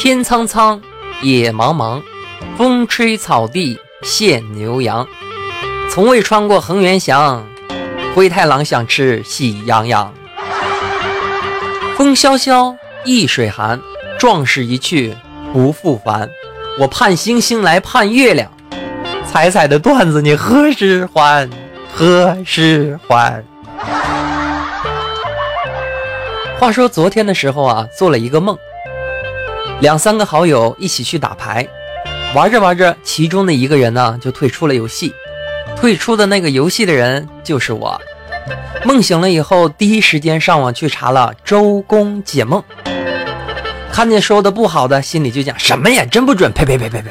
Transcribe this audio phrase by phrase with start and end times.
[0.00, 0.80] 天苍苍，
[1.22, 2.00] 野茫茫，
[2.56, 5.04] 风吹草低见牛羊。
[5.90, 7.44] 从未穿过恒源祥，
[8.14, 10.14] 灰太狼想吃喜羊羊。
[11.96, 13.80] 风萧萧，易水寒，
[14.20, 15.16] 壮士一去
[15.52, 16.30] 不复返。
[16.78, 18.48] 我盼星星来盼月亮，
[19.26, 21.50] 彩彩的段子你何时还？
[21.92, 23.42] 何时还？
[26.60, 28.56] 话说昨天的时候啊，做了一个梦，
[29.80, 31.66] 两三个好友一起去打牌，
[32.34, 35.12] 玩着玩着，其中的一个人呢就退出了游戏。
[35.76, 38.00] 退出的那个游戏的人就是我。
[38.84, 42.62] 梦醒了以后，第一时间上网去查了周公解梦，
[43.92, 47.10] 看见说的不好的，心里就讲什么呀，真不准，呸呸呸呸呸。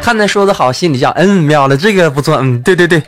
[0.00, 3.02] 看见说的好，心里讲嗯，妙了，这个不错，嗯，对对对。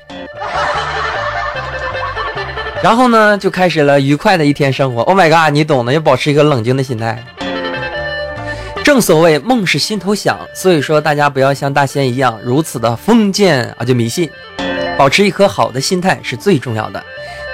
[2.84, 5.00] 然后呢，就开始了愉快的一天生活。
[5.04, 7.24] Oh my god，你懂的，要保持一个冷静的心态。
[8.84, 14.28] 正所谓梦是心头想，所以说大家不要像大仙一样如此的封建啊，就迷信，
[14.98, 17.02] 保持一颗好的心态是最重要的。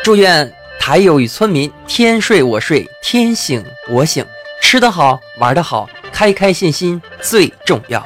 [0.03, 4.27] 祝愿台友与村民天睡我睡，天醒我醒，
[4.61, 8.05] 吃得好，玩得好，开开心心最重要。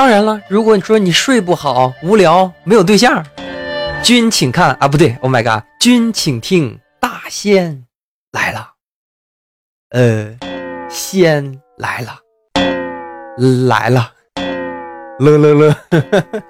[0.00, 3.22] 当然了，如果你说你睡不好、无聊、没有对象，
[4.02, 7.84] 君请看啊，不对，Oh my god，君请听，大仙
[8.32, 8.70] 来了。
[9.90, 10.34] 呃，
[10.88, 12.18] 仙来了，
[13.68, 14.10] 来了，
[15.18, 15.76] 乐乐乐。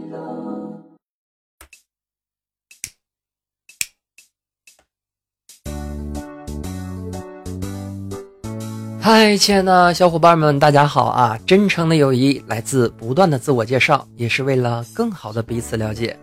[9.03, 11.39] 嗨，亲爱的小伙伴们，大家好啊！
[11.43, 16.15] 真诚的友谊来自不断的自我介绍，也是为了更好的彼此了解。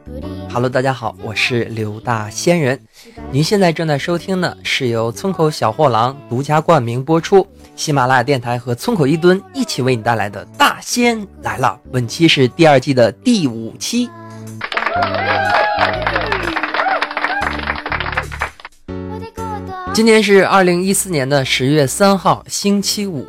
[0.49, 2.79] Hello，大家好，我是刘大仙人。
[3.33, 7.45] 您现在正在收听的是由村口小货郎独家冠名播出，
[7.75, 11.81] 喜马拉雅电台和村口一吨一起为你带来的《大仙来了》。
[11.93, 14.09] 本期是第二季的第五期。
[19.99, 23.27] 今天是二零一四年的十月三号，星期五。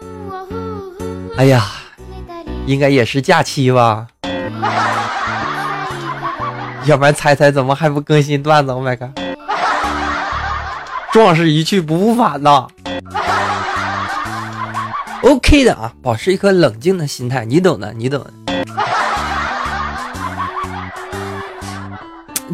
[1.35, 1.65] 哎呀，
[2.67, 4.05] 应该也是假期吧？
[6.85, 9.09] 要不然猜猜怎么还不更新段子？Oh my god！
[11.11, 12.67] 壮士一去不复返呐。
[15.23, 18.31] OK 的啊，保持一颗冷静的心态，你懂的，你懂的。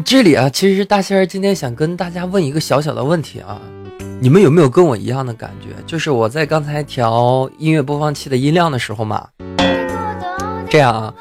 [0.06, 3.60] 这里啊，其实大仙儿今天想跟大家问一个小小的问题啊。
[4.18, 5.68] 你们有没有跟我一样的感觉？
[5.86, 9.28] 就是我在刚才调音乐播放器的音量的时候嘛，
[10.70, 11.14] 这样啊，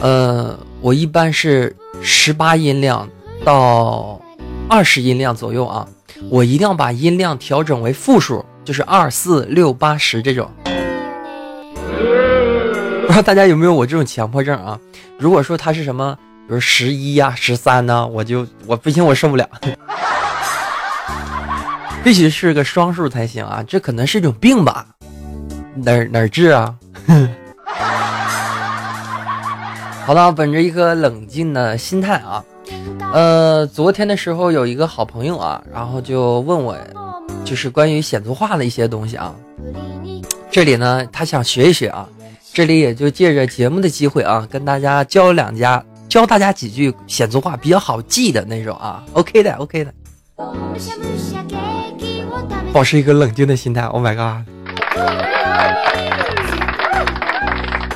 [0.00, 3.08] 呃，我一般是十八音量
[3.44, 4.20] 到
[4.68, 5.88] 二十音量左右啊，
[6.28, 10.50] 我一定要把音量调整为负数，就是二四六八十这种。
[13.06, 14.78] 不知道大家有没有我这种强迫症啊？
[15.18, 16.14] 如果说它是什么，
[16.46, 19.48] 比如十一呀、十三呢，我就我不行，我受不了。
[22.04, 23.62] 必须是个双数才行啊！
[23.66, 24.86] 这可能是一种病吧？
[25.74, 26.74] 哪哪治啊？
[30.06, 32.42] 好了，本着一颗冷静的心态啊，
[33.12, 36.74] 呃，昨天的时候有一个好朋友啊，然后就问我，
[37.44, 39.34] 就是关于显族话的一些东西啊。
[40.50, 42.08] 这里呢，他想学一学啊，
[42.54, 49.04] 这里也就借着节目的机会啊，跟大家教两家，教大家几句显族话比较好记的那种啊。
[49.12, 49.92] OK 的，OK 的。
[52.72, 53.82] 保持一个冷静的心态。
[53.82, 54.46] Oh my god！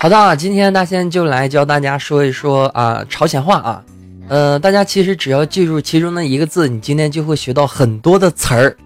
[0.01, 3.85] 好的啊，今天大仙就来教大家说一说啊朝鲜话啊。
[4.29, 8.77] 呃，大家其实只要记住其中的一个字，你今天就会学到很多的词儿。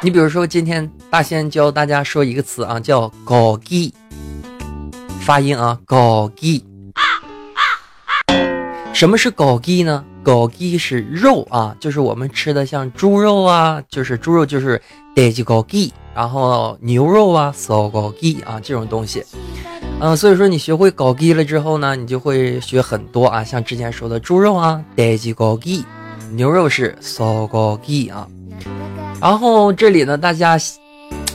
[0.00, 3.92] 你比如说，今天大仙教大家说一个词啊，叫“高鸡”，
[5.20, 6.64] 发音啊，“高鸡”。
[8.94, 10.04] 什么是高鸡呢？
[10.28, 14.78] 高鸡是肉啊，就是我们吃的像猪肉啊，就是猪肉就是
[15.16, 19.24] 带鸡高鸡，然后牛肉啊烧高鸡啊这种东西，
[20.00, 25.82] 嗯，所以说你学会高鸡了之后呢，你就会学很多啊，像之前说的猪肉啊带鸡高鸡，
[26.32, 28.28] 牛肉是 sogogi 啊。
[29.22, 30.58] 然后这里呢，大家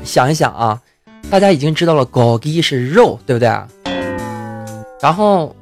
[0.04, 0.80] 想一想啊，
[1.32, 3.68] 大家已经知道了 gogi 是肉，对不对啊？
[5.02, 5.56] 然后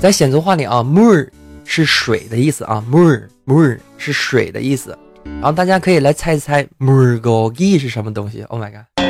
[0.00, 1.28] 在显族话里啊，mur
[1.64, 4.96] 是水的意思啊，mur mur 是水的意思。
[5.24, 8.82] 然后大家可以来猜一猜 mur gogi 是什么东西？Oh my god！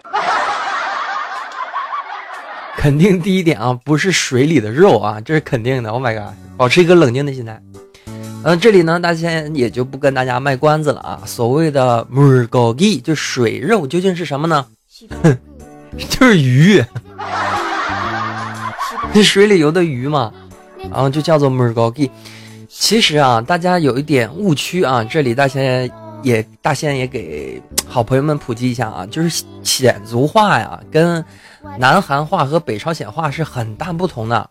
[2.76, 5.90] 肯定第一点啊，不是水里的肉啊，这是肯定的。
[5.90, 6.34] Oh my god！
[6.56, 7.60] 保持一个冷静的心态。
[8.44, 11.22] 嗯，这里呢，大家也就不跟大家卖关子了啊。
[11.26, 14.66] 所谓的 murgogi 就水肉究竟是什么呢？
[15.22, 15.36] 哼，
[16.10, 16.84] 就是鱼，
[19.12, 20.32] 那水里游的鱼嘛，
[20.90, 22.10] 然后就叫做 murgogi。
[22.76, 25.88] 其实啊，大家有一点误区啊，这里大仙
[26.22, 31.24] 也大仙也给好朋友们普及一下啊， 就是鲜族话呀，跟
[31.78, 34.50] 南韩话和北朝鲜话是很大不同的。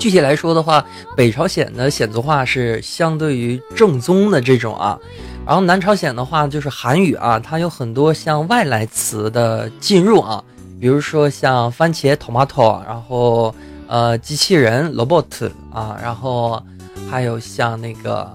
[0.00, 0.84] 具体来说的话，
[1.14, 4.98] 北朝鲜的鲜族话是相对于正宗的这种啊，
[5.46, 10.42] 然后南朝鲜的话就是韩语啊，它有很多像外来词的进入啊，
[10.80, 13.54] 比如说像番茄 tomato，然后
[13.86, 16.62] 呃机器人 robot 啊，然后
[17.10, 18.30] 还有像那个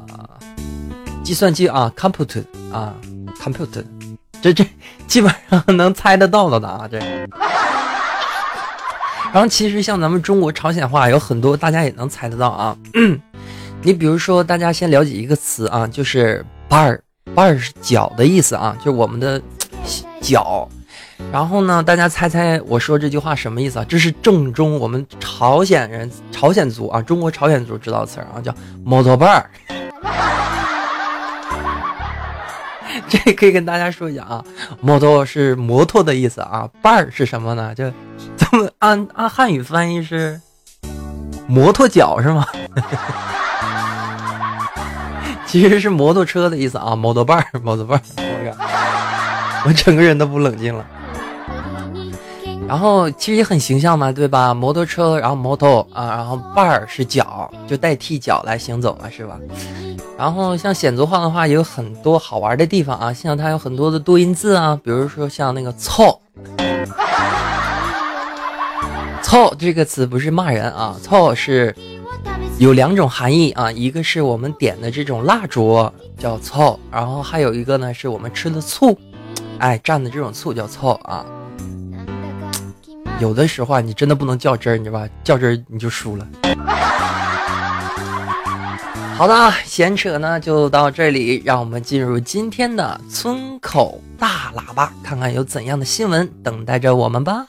[1.24, 2.94] 计算机啊，computer 啊
[3.40, 3.84] ，computer，
[4.42, 4.66] 这这
[5.08, 7.00] 基本上能猜得到了的啊这。
[9.32, 12.78] 然后其实像咱们中国朝鲜话有很多，大家也能猜得到啊。
[13.82, 19.42] 你比如说，大家先了解一个词啊，就是 bar，bar 是脚的意思啊，就是我们的
[20.22, 20.68] 脚。
[21.32, 23.86] 然后呢，大家猜猜我说这句话什么意思啊？
[23.90, 28.54] 这是正宗我们朝鲜人、朝鲜族啊，中国朝鲜族知道词儿啊，叫
[28.86, 29.44] motor bar。
[33.10, 34.44] 这可以跟大家说一下啊，
[34.80, 37.74] 摩托是摩托的意思啊，伴儿是什么呢？
[37.74, 37.92] 就
[38.38, 40.40] 这么按按汉语翻译是
[41.48, 42.46] 摩托脚是吗？
[45.48, 48.04] 其实是摩托车的意思啊，摩托伴儿，摩托伴儿。
[49.66, 50.86] 我整个人都不冷静了。
[52.74, 54.52] 然后其实也很形象嘛，对吧？
[54.52, 59.38] 摩托车，然后摩托啊，然后伴儿是脚，就代替脚来行走了，是吧？
[60.18, 66.20] 然后像显族话的话，也有很多好玩的地方啊，像它有很多的多音字啊，比如说像那个“凑，
[69.22, 71.76] 凑”这个词不是骂人啊，“凑”是
[72.58, 75.88] 有两种含义啊，一个是我们点的这种蜡烛
[76.18, 78.98] 叫“凑”，然后还有一个呢是我们吃的醋，
[79.60, 81.24] 哎，蘸的这种醋叫“凑”啊。
[83.24, 85.08] 有的时候啊，你真的不能较真儿，你知道吧？
[85.24, 86.28] 较真儿你就输了。
[89.16, 97.46] 好的，闲扯呢就到这里，让我们进入今天的村口大喇叭，看看有怎样的新闻等待着我们吧。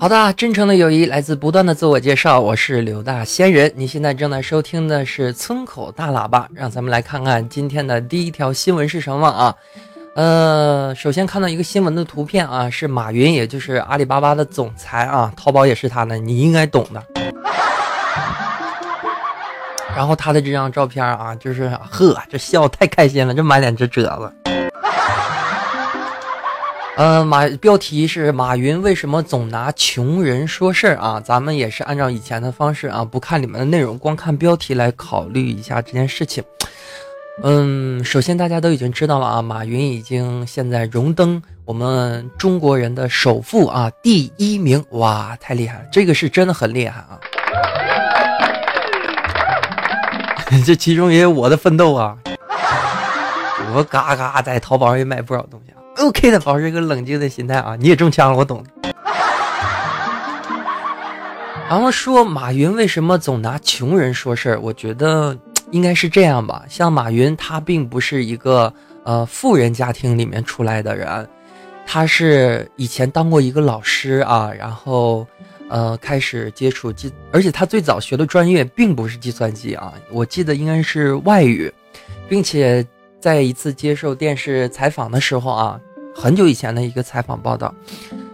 [0.00, 2.38] 好的，真诚的友谊来自不断的自我介绍。
[2.38, 6.48] 我是刘大仙人，你现在正在收听的是村口大喇叭。
[6.54, 9.52] 让咱们来看看今天的第一条新闻是什么啊？
[10.14, 17.02] 呃，首先看到一个新闻的图片啊，是马云，也就是阿里巴巴的总裁啊，淘宝也是他的，你应该懂的。
[19.96, 24.57] 然后他的这张照片啊，就是呵，这笑太开心了，这满脸这褶子。
[26.98, 31.20] 呃，马标题是马云为什么总拿穷人说事儿啊？
[31.20, 36.42] 咱们也是按照以前的方式啊，不看里面的内容，光看标题来考虑一下这件事情。
[37.44, 47.20] 嗯，首先大家都已经知道了啊，马云已经现在荣登我们中国人的首富啊第一名，哇，太厉害了，这个是真的很厉害啊！
[50.66, 52.18] 这其中也有我的奋斗啊，
[53.72, 55.72] 我嘎嘎在淘宝上也买不少东西。
[55.98, 57.76] OK 的，保持一个冷静的心态啊！
[57.76, 58.64] 你也中枪了，我懂。
[61.68, 64.60] 然后说马云为什么总拿穷人说事儿？
[64.60, 65.36] 我觉得
[65.70, 66.64] 应该是这样吧。
[66.68, 71.28] 像马云，他并不是一个呃富人家庭里面出来的人，
[71.84, 75.26] 他是以前当过一个老师啊，然后
[75.68, 81.70] 呃开始接触计，而且他最早学的专业并不是计算机啊，我记得应该是外语，
[82.28, 82.86] 并且
[83.20, 85.80] 在一次接受电视采访的时候啊。
[86.20, 87.72] 很久以前的一个采访报道，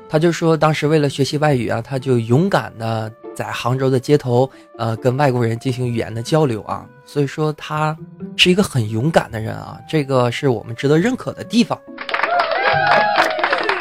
[0.08, 6.86] 他就说当时为了学习外语啊，他就勇敢的在杭州的街头，呃，跟外国人进行语言的交流啊。
[7.04, 7.94] 所以说他
[8.36, 11.78] 是一个很勇敢的人啊，这个是我们值得认可的地方。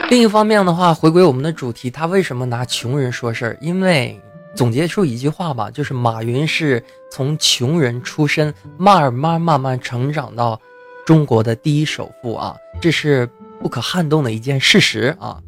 [0.10, 3.58] 另一方面的话，回归我们的主题，他为什么拿穷人说事儿？
[3.62, 4.20] 因为
[4.54, 10.60] 总结出一句话吧，就是马云是从穷人出身，慢慢慢慢成长到
[11.06, 13.28] 中国的第一首富啊，这是
[13.64, 15.40] 不可撼动的一件事实啊。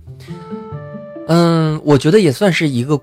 [1.27, 2.97] 嗯，我觉得也算是一个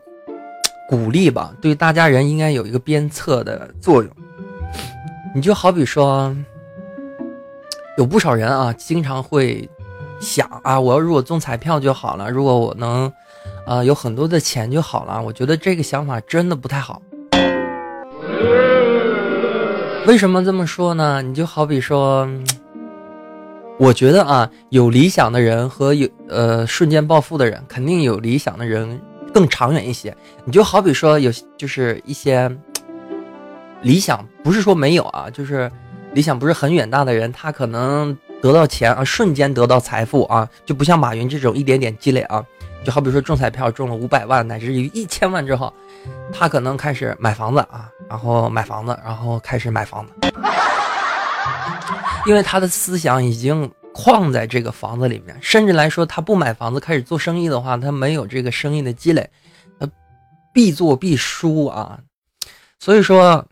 [0.89, 4.11] 鼓励吧，对大家人应该有一个鞭策的作用。
[5.35, 6.35] 你就好比说，
[7.99, 9.69] 有不少人啊，经常会
[10.19, 13.13] 想啊，我要如果中彩票就好了，如果我能。
[13.65, 15.23] 啊，有很多的钱就好了。
[15.23, 17.01] 我觉得这个想法真的不太好。
[20.05, 21.23] 为什么这么说呢？
[21.23, 22.29] 你就好比说，
[23.83, 29.03] 我觉得啊，有理想的人和有呃瞬间暴富的人，肯定有理想的人
[29.35, 30.17] 更长远一些。
[30.45, 32.49] 你就好比说，有就是一些
[33.83, 35.69] 理想，不是说没有啊，就是
[36.15, 42.41] 理想不是很远大的人，他可能得到钱啊，瞬间得到财富啊，就不像马云这种一点点积累啊。
[42.85, 45.75] 就好比说中彩票中了五百万乃至于一千万之后，
[46.33, 50.13] 他可能开始买房子啊，然后买房子，然后开始买房子，
[52.27, 55.37] 因为他的思想已经框在这个房子里面。
[55.41, 59.29] 甚至来说，他不买房子开始做生意的话，他没有这个生意的积累，
[59.79, 59.89] 他
[60.53, 62.01] 必做必输啊。
[62.79, 63.47] 所以说。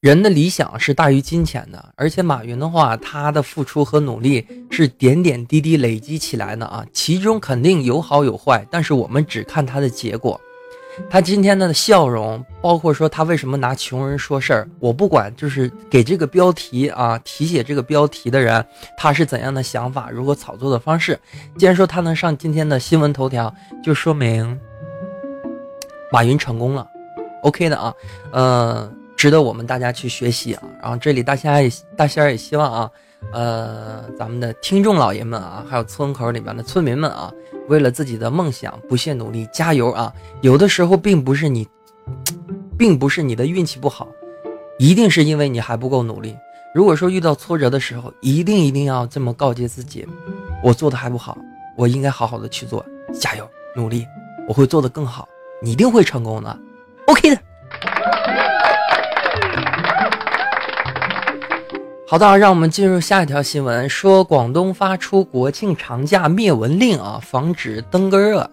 [0.00, 10.40] 人的理想是大于金钱的，而且马云的话，他的付出和努力是点点滴滴累积起来的啊，其中肯定有好有坏，但是我们只看他的结果。
[11.08, 18.64] 他今天的笑容，包括说他为什么拿穷人说事儿，我不管，就是给这个标题啊，题写这个标题的人，
[18.96, 21.18] 他是怎样的想法，如何炒作的方式。
[21.56, 23.52] 既然说他能上今天的新闻头条，
[23.82, 24.58] 就说明
[26.12, 26.86] 马云成功了
[27.42, 27.94] ，OK 的啊，
[28.32, 28.96] 嗯。
[29.16, 30.62] 值得我们大家去学习啊！
[30.80, 32.90] 然后这里大仙也大仙也希望啊，
[33.34, 37.30] 呃，咱们的听众老爷们啊，还有村口里面的村民们啊，
[37.70, 40.12] 为了自己的梦想不懈努力，加油啊！
[40.40, 41.66] 有的时候并不是你，
[42.76, 44.08] 并不是你的运气不好，
[44.76, 46.36] 一定是因为你还不够努力。
[46.74, 50.04] 如果说遇到挫折的时候，一定一定要这么告诫自己：
[50.64, 51.38] 我做的还不好，
[51.76, 52.84] 我应该好好的去做，
[53.14, 54.04] 加油努力，
[54.48, 55.28] 我会做得更好，
[55.62, 56.58] 你一定会成功的
[57.06, 57.40] ，OK 的。
[62.10, 63.88] 好的，让我们进入下一条新闻。
[63.88, 68.50] 说广东发出国庆长假灭蚊令啊，防止登革热，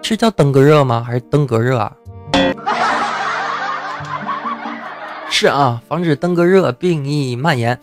[0.00, 1.02] 是叫登革热吗？
[1.04, 1.92] 还是登革热啊？
[5.28, 7.76] 是啊，防止登革热病疫蔓延。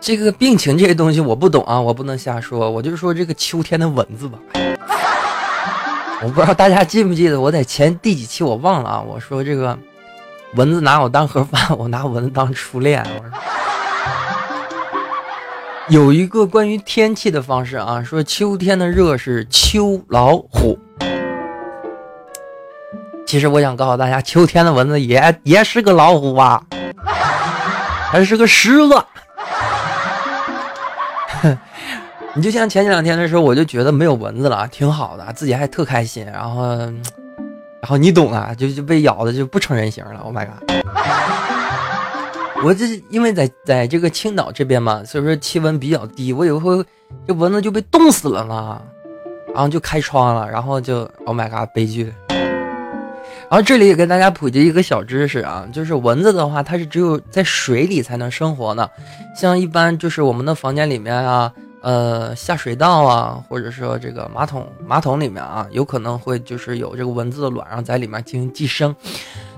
[0.00, 2.70] 这个病情这些东西我不懂啊，我不能瞎说。
[2.70, 4.38] 我就说这个秋天的蚊子吧。
[6.22, 9.02] 我不知道大家记不记得我在前第几期我忘了啊。
[9.04, 9.76] 我说这个
[10.54, 13.04] 蚊子拿我当盒饭，我拿蚊子当初恋。
[13.18, 13.36] 我说。
[15.88, 20.78] 有一个关于天气的方式啊，说秋天的热是秋老虎。
[23.26, 26.62] 其实我想告诉大家，秋天的蚊子也也是个老虎啊，
[28.10, 29.04] 还是个狮子。
[32.34, 36.24] 你就像前几两天的时候，我就觉得没有蚊子了，挺好的，自己还特开心。
[36.24, 40.20] 然后，然后你懂啊，就就被咬的就不成人形了。
[40.20, 40.62] Oh my god！
[42.64, 46.84] 我这因为在在这个青岛这边嘛，所以说气温比较低，我有时候
[47.26, 48.80] 这蚊子就被冻死了嘛，
[49.52, 52.12] 然后就开窗了，然后就 Oh my god，悲剧。
[52.28, 58.88] 然后这里也给大家普及一个小知识啊，就是蚊子的话，它是只有在水里才能生活的，
[59.36, 61.52] 像一般就是我们的房间里面啊，
[61.82, 68.94] 呃下水道啊，或者说这个马桶马桶里面啊，有可能会就是有这个蚊子的卵，然后在里面进行寄生，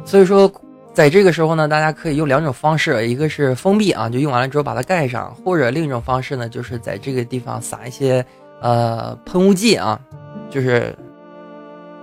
[0.07, 0.51] 所以说。
[0.95, 8.25] 在这个时候呢，大家可以用两种方式，一个是封闭啊，就用完了之后把它盖上，或者另一种方式呢，就是在这个地方撒一些
[8.61, 9.99] 呃喷雾剂啊，
[10.49, 10.97] 就是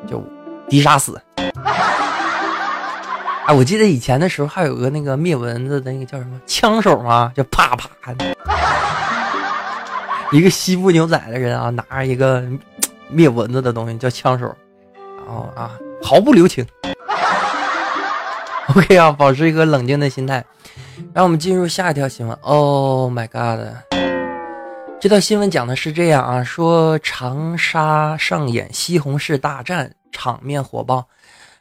[0.06, 0.22] 就
[0.68, 1.18] 滴杀死。
[3.48, 7.32] 哎，我记得以前的时候还有个那个灭蚊子的那个叫什么枪手嘛？
[7.34, 8.36] 就啪啪的，
[10.38, 12.44] 一个西部牛仔的人啊，拿着一个
[13.08, 14.54] 灭蚊子的东西叫枪手，
[15.26, 15.72] 然后啊
[16.04, 16.66] 毫不留情。
[18.76, 20.44] OK 啊，保持一个冷静的心态。
[21.14, 22.38] 让我们进入下一条新闻。
[22.42, 23.76] Oh my god！
[25.02, 31.06] 这条新闻讲的是这样啊，说长沙上演西红柿大战，场面火爆。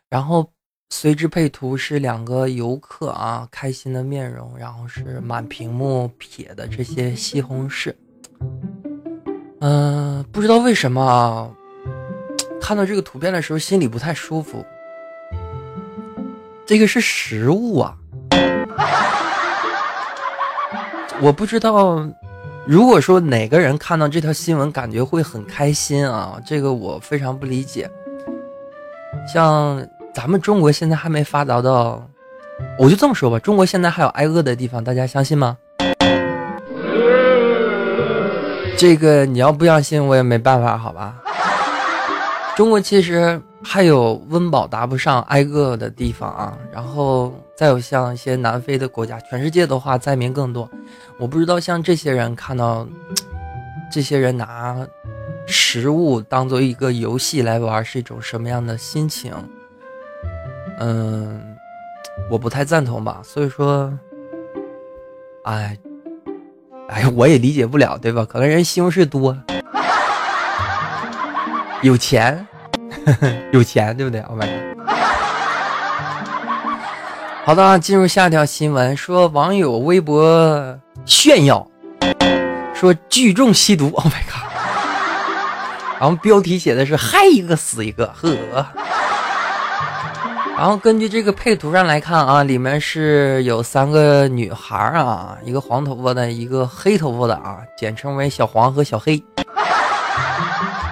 [0.08, 0.48] 然后
[0.90, 7.92] 随之配图是两个游客啊，开心的面容，然后是满屏幕撇的这些西红柿。
[9.60, 11.50] 嗯，不知道为什么啊
[12.60, 14.64] 看到这个图片的时候心里不太舒服。
[16.70, 17.96] 这个是食物啊，
[21.20, 22.08] 我不知道。
[22.64, 27.90] 如果说哪个人看到这条新闻感觉会很开心啊，这个我非常不理解。
[29.26, 29.84] 像
[30.14, 32.08] 咱们中国现在还没发达到，
[32.78, 35.56] 我就这么说吧，中国现在还有挨饿的地方，大家相信吗？
[38.78, 41.16] 这个你要不相信，我也没办法，好吧？
[42.54, 50.68] 中国其实还有温饱达不上挨饿的地方啊，然后再有像一些南非的国家，全世界的话灾民更多。
[51.18, 52.86] 我不知道像这些人看到，
[53.92, 54.76] 这些人拿
[55.46, 59.34] 食物当做一个游戏来玩是一种什么样的心情。
[60.78, 61.56] 嗯，
[62.30, 63.20] 我不太赞同吧。
[63.22, 63.92] 所以说，
[65.44, 65.76] 哎，
[66.88, 68.24] 哎， 我也理解不了，对吧？
[68.24, 69.36] 可能人西红柿多，
[71.82, 72.46] 有钱，
[73.52, 74.24] 有钱，对不对？
[74.28, 74.48] 我买。
[77.44, 81.66] 好的，进入下一条新闻，说网友微博炫耀，
[82.74, 83.90] 说聚众吸毒。
[83.94, 84.50] Oh my god！
[85.98, 88.36] 然后标题写的是“嗨一个死一个”，呵。
[90.56, 99.22] 然后根据这个配图上来看啊，里面是有三个女孩啊，一个黄头发的，一个黑头发的啊，简称为小黄和小黑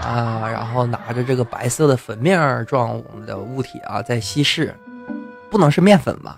[0.09, 4.75] 啊，然后拿着这个白色的粉面状的物体啊，在稀释，
[5.51, 6.37] 不能是面粉吧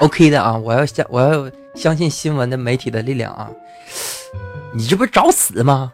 [0.00, 3.48] ？OK 的啊，我要相我要相信新闻的媒体的力量啊，
[4.74, 5.92] 你这不是找死吗？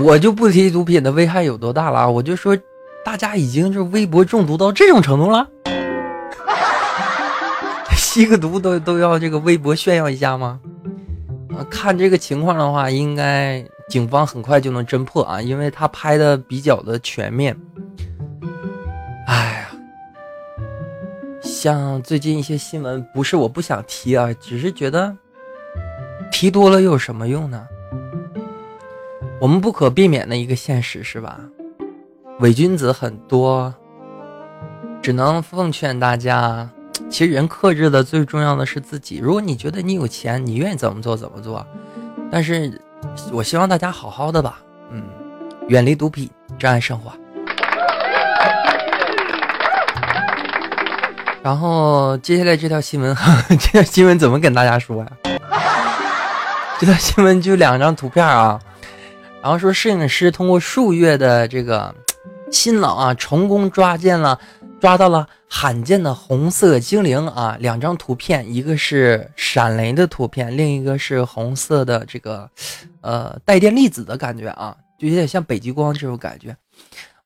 [0.00, 2.58] 我就不提毒品的危害有多大了，我就说。
[3.04, 5.44] 大家已经是微博中毒到这种程度了，
[7.98, 10.60] 吸个毒都都要这个微博炫耀一下吗？
[11.70, 17.56] 看这个情况的话，应该警方很快就能侦破啊，因为他拍的比较的全面。
[19.26, 19.68] 哎呀，
[21.42, 25.16] 像最近一些新闻，不是我不想提啊，只是觉得
[26.30, 27.66] 提多了又有什么用呢？
[29.40, 31.40] 我们不可避免的一个现实是吧？
[32.40, 33.72] 伪君子很多，
[35.00, 36.68] 只能奉劝大家，
[37.10, 39.18] 其实人克制的最重要的是自己。
[39.18, 41.64] 如果你觉得你有钱，你愿意怎么做怎么做。
[42.30, 42.80] 但是，
[43.30, 44.60] 我希望大家好好的吧，
[44.90, 45.04] 嗯，
[45.68, 47.12] 远离毒品，珍爱生活。
[51.42, 53.14] 然后接下来这条新闻，
[53.48, 55.06] 这条新闻怎么跟大家说呀？
[56.80, 58.58] 这条新闻就两张图片啊，
[59.42, 61.94] 然后说摄影师通过数月的这个。
[62.50, 64.38] 新郎啊，成功抓见了，
[64.82, 67.56] 抓到了罕见的红色精灵啊！
[67.60, 72.50] 两张图片，一个是闪雷的图片，另一个是红色的这个，
[73.00, 76.56] 呃，带电粒子的感觉啊，就有点像北极光这种感觉。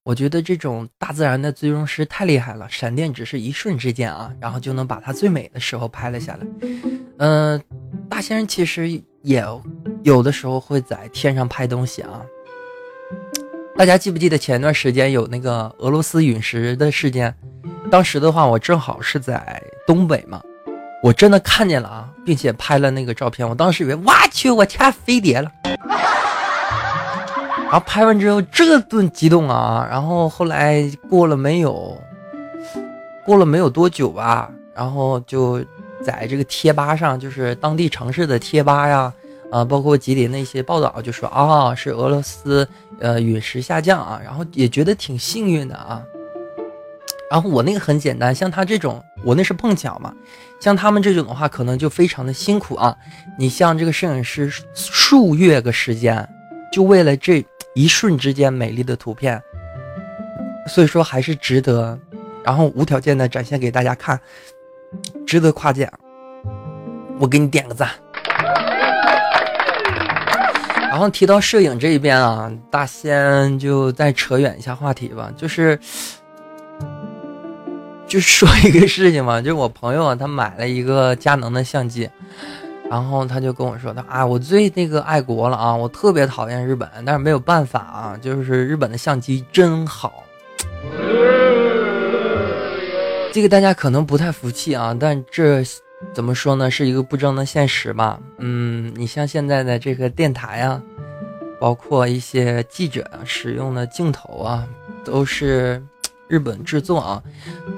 [0.03, 6.47] 我觉得这种大自然的最终师太厉害了，闪电只是一瞬之间啊，然后就能把它最美的时候拍了下来。
[7.17, 7.59] 嗯，
[8.11, 9.43] 大仙人其实也
[10.03, 12.21] 有的时候会在天上拍东西啊。
[13.77, 17.35] 大家记不记得前段时间有那个俄罗斯陨石的事件？
[17.91, 20.41] 当时的话，我正好是在东北嘛，
[21.03, 23.47] 我真的看见了啊，并且拍了那个照片。
[23.47, 25.53] 我当时以为，我去，我天，飞碟了！
[27.65, 29.87] 然后拍完之后，这顿激动啊！
[29.91, 31.95] 然后后来过了没有，
[33.27, 35.63] 过了没有多久吧，然后就
[36.03, 39.13] 在这个贴吧上，就是当地城市的贴吧呀。
[39.51, 42.69] 啊包括吉林那些报道就说啊，是俄罗斯
[43.01, 46.03] 呃陨石下降啊，然后也觉得挺幸运的啊。
[47.29, 50.15] 然后我那个很简单，像他这种，我那是碰巧嘛。
[50.61, 52.97] 像他们这种的话，可能就非常的辛苦啊。
[53.37, 56.29] 你像这个摄影师数月个时间，
[56.73, 59.43] 就为了这一瞬之间美丽的图片，
[60.69, 61.99] 所以说还是值得，
[62.45, 64.21] 然后无条件的展现给大家看，
[65.27, 65.93] 值得夸奖。
[67.19, 67.91] 我给你点个赞。
[70.97, 75.79] 然后提到摄影这一边啊，大仙就再扯远一下话题吧，就是，
[78.07, 82.09] 就说一个事情嘛， 就是我朋友啊，他买了一个佳能的相机，
[82.89, 90.25] 然后他就跟我说，他啊，我最那个爱国了啊，我特别讨厌日本，但是没有办法啊，就是日本的相机真好。
[93.35, 95.63] 这个大家可能不太服气啊，但这。
[96.13, 96.71] 怎么说呢？
[96.71, 98.21] 是一个不争的现实吧。
[98.39, 100.83] 嗯，你像现在的这个电台啊，
[101.59, 104.69] 包括一些记者使用的镜头啊，
[105.05, 105.83] 都是
[106.29, 107.23] 日本制作啊。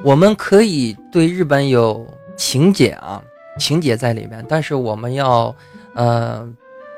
[0.03, 2.05] 我们可以对日本有
[2.37, 3.23] 情节啊，
[3.59, 5.55] 情节在里面，但是我们要，
[5.95, 6.49] 呃，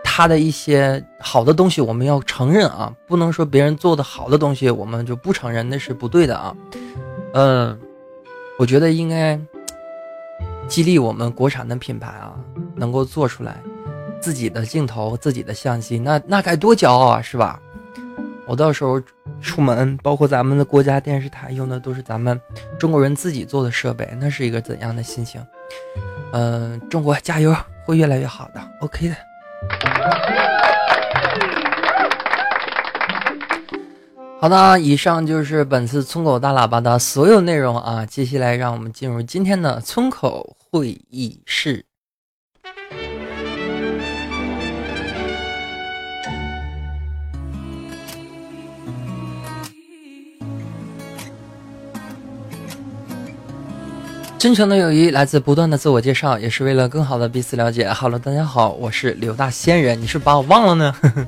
[0.03, 6.57] 他的一些好的东西我们要承认啊，不能说别人做的好的东西我们就不承认，那是不对的啊。
[7.35, 7.79] 嗯，
[8.59, 9.39] 我觉得应该。
[10.71, 12.33] 激励我们国产的品牌啊，
[12.77, 13.57] 能够做出来
[14.21, 17.61] 自己的镜头、自己的相机，那那该多骄傲啊，是吧？
[18.47, 19.03] 我到时候
[19.41, 22.41] 出门，包括咱们的国家电视台用的都是咱们
[22.79, 25.45] 中国人自己做的设备，那是一个怎样的心情？
[26.33, 27.53] 嗯，中国加油，
[27.85, 29.17] 会越来越好的，OK 的。
[34.41, 38.07] 好的，以上就是本次村口大喇叭的所有内容啊。
[38.07, 41.85] 接下来，让我们进入今天的村口会议室。
[54.39, 57.93] 真诚的友谊来自不断的自我介绍，也是为了更好的彼此了解。
[57.93, 60.95] Hello，大家好，我是刘大仙人，你是把我忘了呢？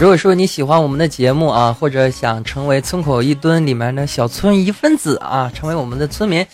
[0.00, 6.44] 如果说你喜欢我们的节目啊，或者想成为村口一蹲里面的小村一份子啊，成为我们的村民，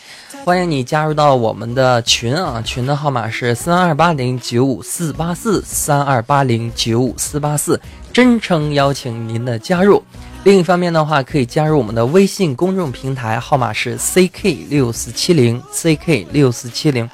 [0.45, 7.81] 欢迎你加入到我们的群啊，群的号码是三二八零九五四八四三二八零九五四八四，
[8.13, 10.03] 真诚邀请您的加入。
[10.43, 17.09] 另一方面的话，可以加入我们的微信公众平台，号码是 ck 六四七零 ck 六四七零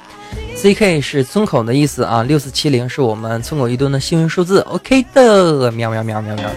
[0.55, 4.61] ，ck 是村口的意思啊，六四七零是我们村口一吨的幸运数字。
[4.61, 6.49] OK 的，喵喵喵喵喵。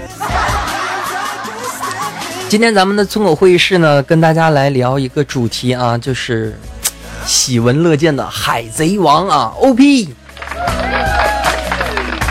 [2.52, 6.54] 今天咱们的村口会议室呢，跟大家来聊一个主题啊，就是
[7.24, 10.10] 喜闻乐见的海贼王啊，OP。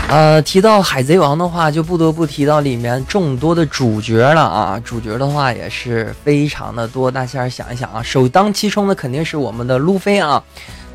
[0.08, 4.80] 呃，提到海贼王的话，就不得不提到里面众多的主角了啊！
[4.84, 10.40] 主角的话也是非常的多，大家想一想啊，首当其冲的肯定是我们的路飞啊。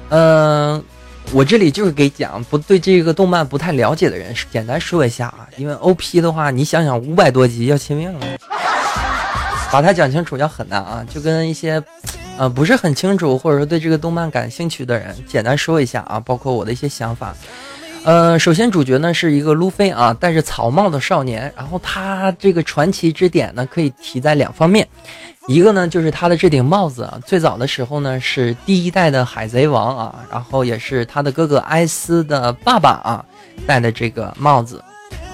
[0.07, 0.81] 嗯，
[1.33, 8.25] 我这里就是给讲不对这个动漫不太了解的人简单说一下啊，因为 OP 的话，你想想五百多集要亲命了，
[9.71, 11.81] 把它讲清楚要很难啊，就跟一些
[12.37, 17.35] 呃不是很清楚或者说对这个动漫感兴趣的人简单说一下啊，包括我的一些想法。
[18.03, 21.51] 呃，首先主角呢是一个路飞啊，戴着草帽的少年。
[21.57, 24.87] 然后他这个传奇之点呢，可以提在两方面，
[25.47, 33.25] 一个呢就是他的这顶帽子啊，最早的时候呢是第一代的海贼王啊，然后也是他的哥哥埃斯的爸爸啊
[33.65, 34.81] 戴的这个帽子，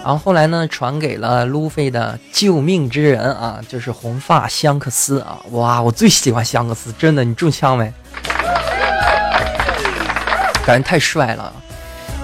[0.04, 7.92] 然后后来呢传给了路飞的救命之人啊，就是红发香克斯啊，哇，我最喜欢香克斯，真的，你中枪没？
[10.66, 11.54] 感觉太帅了。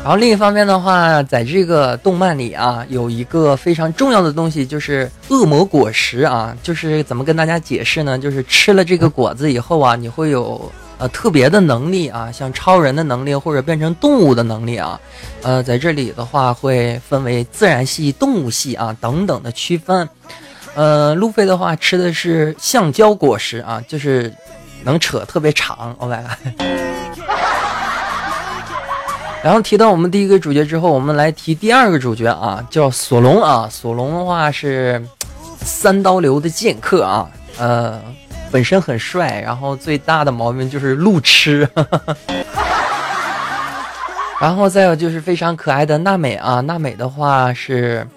[0.01, 6.55] 然后另一方面的话，在这个动漫里啊，有一个非常重要的东西，就是恶魔果实啊。
[6.63, 8.17] 就是怎么跟大家解释呢？
[8.17, 14.99] 就是吃了这个果子以后啊，你会有呃特别的能力啊，像超人的能力或者变成动物的能力啊。
[15.41, 20.07] 呃，在这里的话会分为自然系、动物系啊等等的区分。
[20.75, 24.31] 呃，路飞的话吃的是橡胶果实啊，就是
[24.83, 25.95] 能扯特别长。
[25.97, 26.31] Oh my god！
[29.41, 33.69] 然后提到我们第一个主角之后，我们来提第二个主角啊，叫索隆啊。
[33.71, 35.01] 索隆的话是
[35.61, 38.01] 三刀流的剑客啊，呃，
[38.51, 41.67] 本身很帅，然后最大的毛病就是路痴。
[44.39, 48.07] 然后再有就是非常可爱的娜美啊，娜美的话是，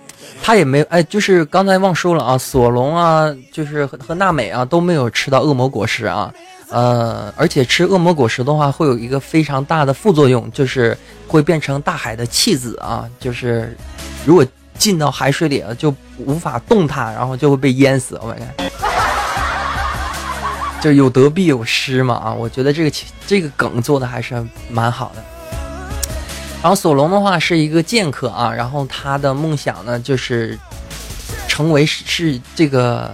[0.40, 6.32] 她也没有哎，就是刚才忘说了啊，索隆啊，就是和和娜美啊都没有吃到恶魔果实啊。
[6.70, 13.04] 呃，而且吃恶魔果实的话，会有一个非常大的副作用，就是会变成大海的弃子啊！
[13.20, 13.76] 就是
[14.24, 14.46] 如果
[14.78, 18.18] 进到海水里了，就无法动弹，然后就会被淹死。
[18.22, 18.38] 我感
[20.82, 22.34] 就有得必有失嘛啊！
[22.34, 25.22] 我觉得这个这个梗做的还是蛮好的。
[26.60, 30.58] 然后索隆的话是一个剑客啊，然后他的梦想呢就是
[31.48, 33.10] 成为是这个。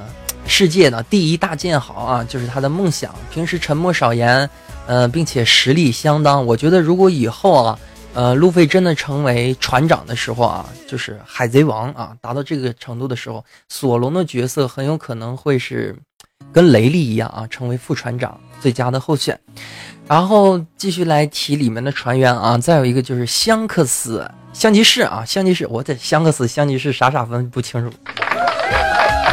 [0.51, 3.15] 世界的第一大剑豪啊，就是他的梦想。
[3.31, 4.49] 平时沉默少言，
[4.87, 6.47] 呃，并且实力相当。
[6.47, 7.79] 我觉得如果以后啊，
[8.15, 15.95] 呃，路飞真的成为船长的时候啊，就是海贼王啊，达到这个程度的时候，索隆的角色很有可能会是
[16.53, 19.39] 跟雷利一样啊，成为副船长最佳的候选。
[20.07, 27.95] 然后继续来提里面的船员啊，再有一个就是香克斯香吉士啊，香吉士，我这香克斯香吉士傻傻分不清楚。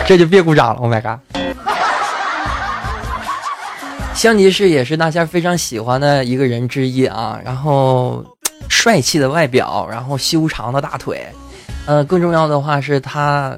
[0.05, 1.19] 这就别鼓掌了，Oh my god！
[4.13, 8.23] 香吉士也是大家非常喜欢的一个人之一啊，然后
[8.69, 11.25] 帅气的外表，然后修长的大腿，
[11.85, 13.57] 呃，更重要的话是他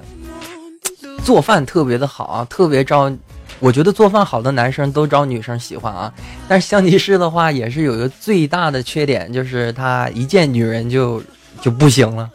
[1.24, 3.12] 做饭特别的好啊，特别招，
[3.60, 6.12] 我觉得做饭好的男生都招女生喜欢啊。
[6.48, 11.22] 但是香吉士的话也是有一个最大的缺点，就是他一见女人就
[11.62, 12.30] 就不行了。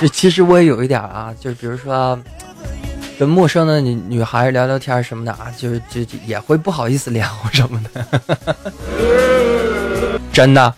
[0.00, 2.18] 就其实我也有一点啊，就是比如说
[3.18, 8.06] 跟陌生的女女孩聊聊天什么的啊，就是就也会不好意思聊什么的，
[10.32, 10.74] 真的。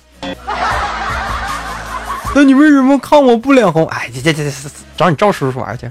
[2.34, 3.84] 那你为什么看我不脸红？
[3.88, 4.52] 哎，这这这这，
[4.96, 5.90] 找你赵叔叔玩去。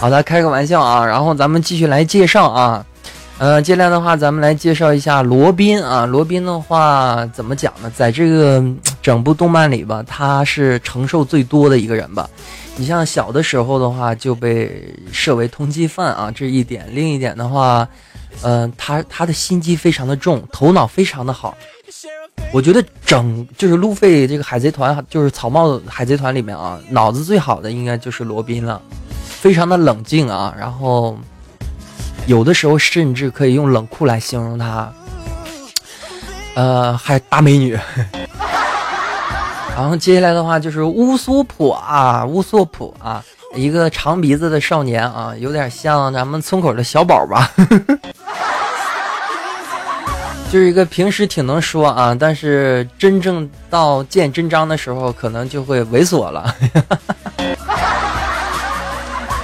[0.00, 2.86] 好的，开个玩笑啊，然后咱们继续来介绍啊。
[3.38, 6.06] 呃，接下来的话，咱们来介绍一下罗宾啊。
[6.06, 7.90] 罗宾的话怎么讲呢？
[7.96, 8.62] 在这个
[9.02, 12.30] 整部动漫里吧，他是承受最多的一个人吧。
[12.76, 16.86] 你像小的时候的话，就被设为通缉犯啊，这一点。
[16.92, 17.86] 另一点的话，
[18.42, 21.56] 呃，他他的心机非常的重，头脑非常的好。
[22.52, 28.80] 我觉得整就是路费这个海贼团，就是草帽海贼团里面啊，脑子最好的应该就是罗宾了，
[29.40, 31.16] 非常的冷静啊，然后。
[32.26, 34.92] 有的时候甚至可以用冷酷来形容她，
[36.54, 37.72] 呃，还大美女。
[39.74, 43.24] 然后接下来的话就是乌索普啊，乌索普啊，
[43.54, 47.50] 一个长鼻子的少年啊，有点像咱们村口的小宝吧，
[50.52, 56.54] 就是一个平时挺能说啊，但是真正到见真章的时候，可能就会猥琐了。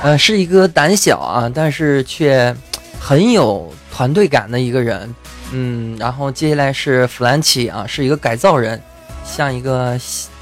[0.04, 2.54] 呃，是一个胆小啊，但是却。
[3.00, 5.14] 很有团队感的一个人，
[5.52, 8.80] 嗯，然后接下来是弗兰奇啊，是一个改造人，
[9.26, 9.94] 像一个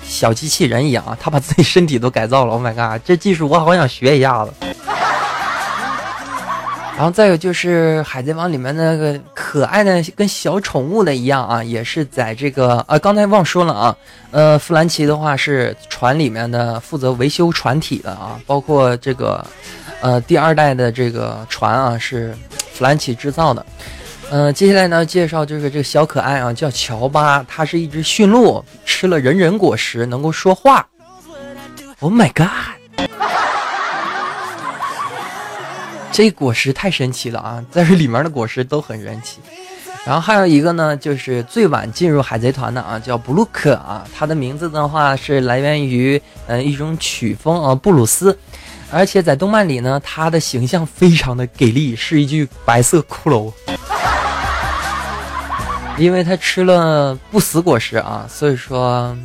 [0.05, 2.53] 小机器人一样啊，他把自己身体都改造了。
[2.53, 4.53] Oh my god，这技术我好想学一下子。
[6.97, 13.97] 然后再有就是《海贼王》里面那个可爱的跟小宠物的一样啊，也是在这个呃，刚才忘说了啊，
[14.31, 19.45] 呃，弗兰奇的话是船里面的负责维修船体的啊，包括这个。
[20.05, 22.35] 呃，第二代的这个船啊是
[22.73, 23.65] 弗兰奇制造的。
[24.33, 30.85] 嗯，接下来呢介绍就是这个小可爱啊，叫乔巴，它是一只驯鹿，吃了人人果实，能够说话。
[32.01, 32.82] Oh my god！
[36.13, 37.65] 这果实太神奇了啊！
[37.73, 39.39] 但是里面的果实都很神奇。
[40.05, 48.39] 然后还有一个呢，就是最晚进入海贼团的啊，叫布鲁克啊，他的名字的话是来源于嗯一种曲风啊，布鲁斯。
[48.91, 53.51] 而且在动漫里呢，他的形象非常的给力，是一具白色骷髅。
[55.97, 59.17] 因为他吃了不死果实啊，所以说，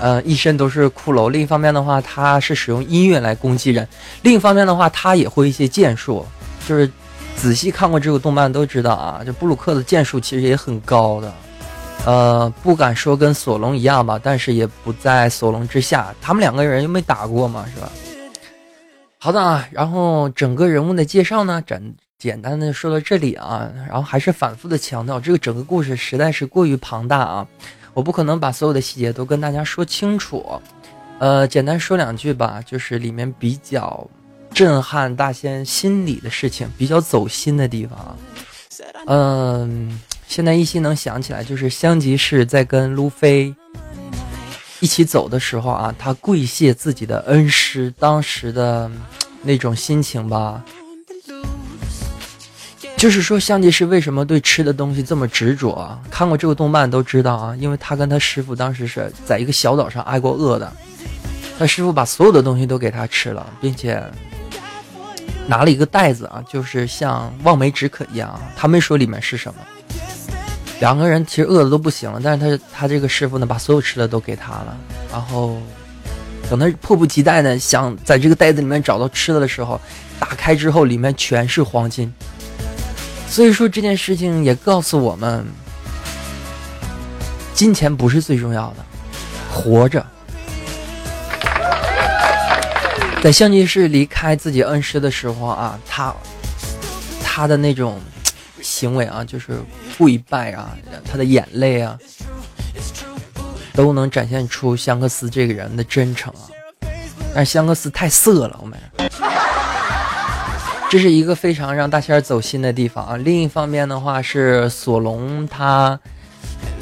[0.00, 1.30] 呃，一身都是骷髅。
[1.30, 3.84] 另一方面的话，他是使用音乐来攻击人；
[4.22, 6.26] 另一方面的话，他也会一些剑术。
[6.66, 6.90] 就是
[7.36, 11.32] 仔细看过这个动漫都知道啊，就布鲁克的剑术其实也很高的。
[12.06, 16.14] 呃，不敢说跟索隆一样吧，但是也不在索隆之下。
[16.20, 17.90] 他们两个人又没打过嘛，是吧？
[19.18, 27.46] 好的啊，然后整个人物的介绍呢，简简单的说到这里啊，然后还是反复的强调，这个整个故事实在是过于庞大啊，
[27.94, 30.60] 我不可能把所有的细节都跟大家说清楚，
[31.18, 34.08] 呃，简单说两句吧，就是里面比较
[34.52, 38.16] 震撼大仙心里的事情，比较走心的地方，
[39.06, 43.54] 嗯，现在依稀能想起来，就是香吉士在跟路飞。
[44.82, 48.90] 一起走的时候啊，他跪谢自己的恩师，当时的
[49.42, 50.64] 那种心情吧，
[53.00, 55.98] 就是说香吉士为什么对吃的东西这么执着？
[56.10, 60.70] 看过这个动漫都知道啊，因为他跟他师傅当时是在一个小岛上挨过饿的，
[61.58, 64.04] 他师傅把所有的东西都给他吃了，并且
[65.46, 69.60] 拿了一个袋子啊，就是像望梅止渴一样啊，他没说里面是什么。
[70.78, 74.76] 两个人其实饿的都不行了，但是他他这个师傅呢，把所有吃的都给他了。
[75.10, 75.56] 然后
[76.50, 79.80] 等他迫不及待的想在这个袋子里面找到吃的的时候，
[80.18, 82.12] 打开之后里面全是黄金。
[83.30, 85.46] 所以说这件事情也告诉我们，
[87.54, 88.84] 金钱不是最重要的，
[89.50, 90.04] 活着。
[93.22, 96.14] 在香吉士离开自己恩师的时候啊，他
[97.22, 97.98] 他的那种。
[98.62, 99.58] 行为啊，就是
[99.96, 100.76] 跪拜啊，
[101.10, 101.98] 他的眼泪啊，
[103.72, 106.44] 都能展现出香克斯这个人的真诚啊。
[107.34, 108.78] 但是香克斯太色了，我们，
[110.90, 113.16] 这是一个非常让大仙儿走心的地方啊。
[113.16, 115.98] 另一方面的话，是索隆他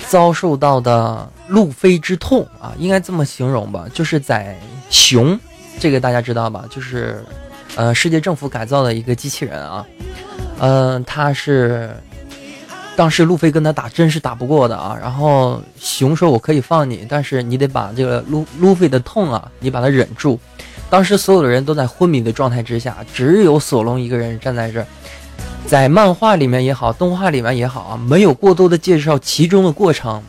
[0.09, 5.39] 遭受到的路飞之痛啊，应该这么形容吧，就是在熊
[5.79, 7.23] 这个大家知道吧，就是
[7.77, 9.87] 呃世界政府改造的一个机器人啊。
[10.61, 11.95] 嗯，他是
[12.97, 14.97] 当时路飞跟他打，真是打不过的啊。
[14.99, 20.41] 然后熊说：“我可以放你，但是你得把这个路路飞的痛啊，你把它忍住。”
[20.91, 24.87] 当时所有的人都在昏迷的状态之下，只有索隆一个人站在这儿。
[25.67, 30.23] 在漫画里面也好，动画里面也好啊，没有过多的介绍其中的过程。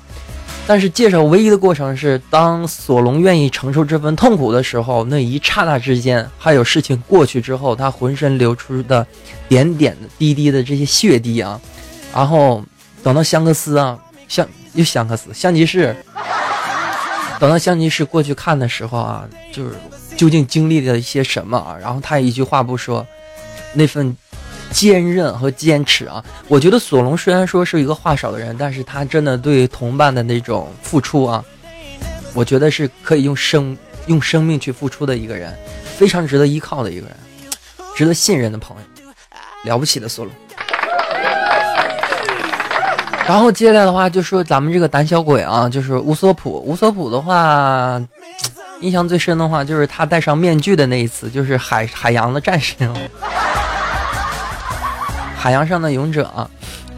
[0.68, 9.08] 但是介绍唯一的过程是，当索隆愿意承受这份痛苦的时候，那一刹那之间，还有事情过去之后，他浑身流出的
[9.48, 11.60] 点点滴滴的这些血滴啊，
[12.14, 12.64] 然后
[13.02, 15.96] 等到香克斯啊，香又香克斯香吉士。
[17.40, 19.72] 等到香吉士过去看的时候啊，就是
[20.20, 21.78] 究竟经历了一些什么啊？
[21.82, 23.08] 然后他一句话不说，
[23.74, 24.14] 那份
[24.70, 31.42] 坚韧和坚持啊，我觉得索隆虽然说是一个话少的人，但是他真的对同伴的那种付出啊，
[32.34, 33.78] 我觉得是可以用生
[34.08, 35.58] 用生命去付出的一个人，
[35.98, 37.16] 非常值得依靠的一个人，
[37.96, 38.84] 值得信任的朋友，
[39.72, 40.34] 了不起的索隆。
[43.26, 46.62] 然后接下来的话就说咱们这个胆小鬼啊，就是乌索普。
[46.66, 48.02] 乌索普的话，
[48.82, 52.76] 印象最深的话就是他戴上面具的那一次，就是海海洋的战士，
[55.36, 56.50] 海洋上的勇者啊。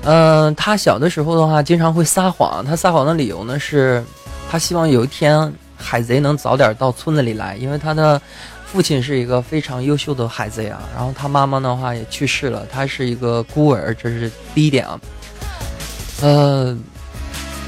[0.04, 4.04] 嗯，他小的时候的话经常会撒谎，他撒谎的理由呢是，
[4.50, 8.20] 他希望有一天海贼能早点到村子里来，因为他的
[8.66, 10.82] 父亲是一个非常优秀的海贼啊。
[10.96, 15.00] 然后他妈妈的话也去世了，他是一个孤儿，这是第一点啊。
[16.22, 16.76] 呃，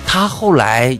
[0.08, 0.98] 他后来，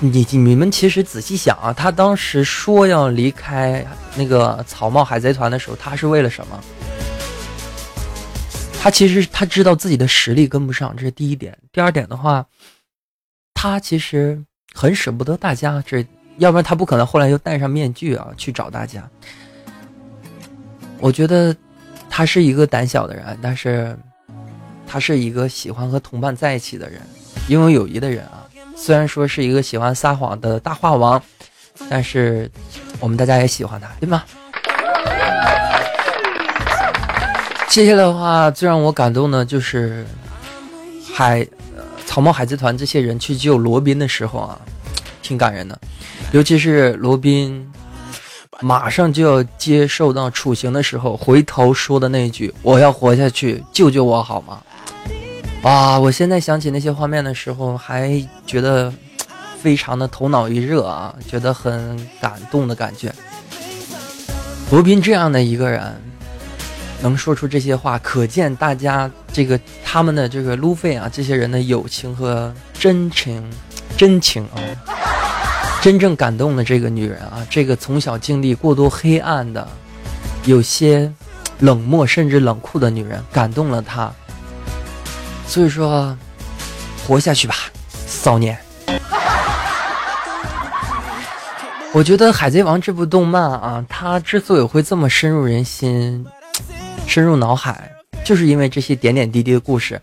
[0.00, 3.84] 你你们其实仔细想啊，他当时说要离开
[4.16, 6.60] 那个草帽海贼团的时候，他是为了什么？
[8.80, 11.56] 他其实他知道自己的实力跟不上，这是第一点。
[11.72, 12.46] 第二点的话，
[13.54, 14.42] 他其实
[14.74, 16.06] 很舍不得大家，这
[16.38, 19.08] 要不然他不可能后来又戴上面具啊去找大家。
[20.98, 21.54] 我觉得
[22.08, 23.96] 他是一个胆小的人，但是。
[24.86, 27.00] 他是一个喜欢和同伴在一起的人，
[27.48, 28.43] 拥有友谊的人啊。
[28.76, 31.22] 虽然说是一个喜欢撒谎的大话王，
[31.88, 32.50] 但是
[33.00, 34.22] 我们大家也喜欢他，对吗？
[37.68, 40.06] 接下来的话，最让我感动的就是
[41.12, 41.46] 海
[42.06, 44.60] 草帽海贼团这些人去救罗宾的时候啊，
[45.22, 45.78] 挺感人的。
[46.32, 47.68] 尤其是罗宾
[48.60, 54.60] 马上就要接受到处刑的时候，回头说的那一句：“我要活下去，救救我好吗？”
[55.64, 55.98] 哇！
[55.98, 58.92] 我现在想起那些画面的时候，还觉得
[59.58, 63.10] 非常的头脑一热啊，觉得很感动的感觉。
[64.70, 65.82] 罗宾这样的一个人
[67.00, 73.42] 能说出这些话，可见大家这个他们的这个路费啊，这些人的友情和真情，
[73.96, 74.60] 真情啊，
[75.80, 79.66] 真正感动的这个女人啊，这个从小经历过多黑暗的、
[80.44, 81.10] 有些
[81.60, 84.12] 冷漠甚至冷酷的女人，感动了他。
[85.46, 86.16] 所以说，
[87.06, 87.54] 活下去吧，
[88.06, 88.58] 骚年。
[91.92, 96.26] 我觉得《海贼王》这部动漫啊，它之所以会这么深入人心、
[97.06, 97.88] 深入脑海，
[98.24, 100.00] 就是因为这些点点滴滴的故事，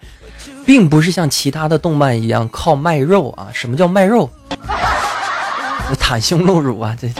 [0.66, 3.50] 并不是像其他的动漫一样靠卖肉啊。
[3.54, 4.30] 什么叫卖肉？
[6.00, 7.10] 袒胸露乳啊，这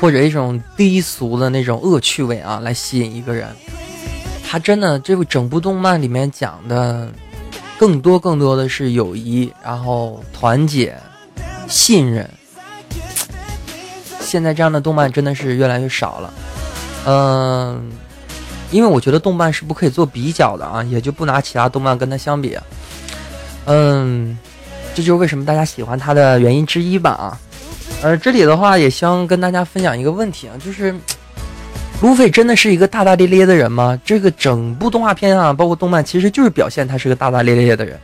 [0.00, 3.54] 或者一种低俗的那种恶趣味啊，来吸引一个人。
[4.50, 7.08] 他真的，这部整部动漫里面讲的，
[7.78, 10.92] 更多更多的是友谊，然后团结、
[11.68, 12.28] 信任。
[14.18, 16.34] 现在这样的动漫真的是越来越少了，
[17.06, 17.92] 嗯，
[18.72, 22.58] 因为我觉得动漫是不可以做比较的啊，也就不拿其他动漫跟它相比，
[23.66, 24.36] 嗯，
[24.96, 27.38] 这就是为什么大家喜欢它的原因之一吧啊。
[28.02, 30.92] 呃，这里的话也想跟大家分享一个问题啊，就是。
[32.02, 34.00] 路飞真的是一个大大咧咧的人吗？
[34.02, 38.00] 这个整部动画片啊，包括动漫，其实就是表现他是个大大咧咧的人。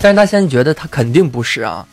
[0.00, 1.86] 但是他现在觉得他肯定不是啊。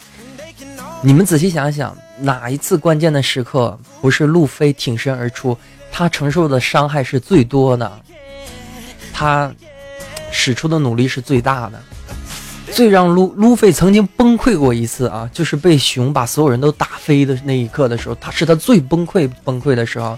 [1.02, 5.58] 你们仔细想想，哪一次关键的时刻不是路飞挺身而出？
[5.91, 7.91] 他承受的伤害是最多的，
[9.12, 9.54] 他
[10.32, 11.80] 使出的努力是最大的。
[12.71, 20.17] 最让路路飞曾经崩溃过一次啊，就是被熊把所有人都打飞的那一刻的时候，他是他最崩溃崩溃的时候。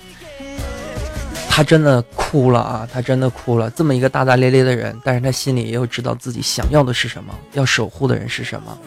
[1.56, 2.90] 他真的哭了啊！
[2.92, 3.70] 他真的哭了。
[3.70, 8.78] 这么一个大大咧咧的人，但是他心里也有知道自己想要的是什么，要守护的人是什么。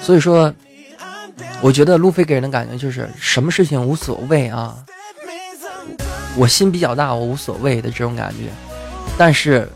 [0.00, 0.54] 所以说，
[1.60, 4.76] 我觉得路飞给人的感觉就是什么事情无所谓啊，
[6.36, 8.44] 我心比较大，我无所谓的这种感觉。
[9.16, 9.68] 但是，